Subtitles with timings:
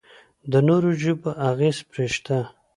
[0.51, 2.37] د نورو ژبو اغېز پرې شته.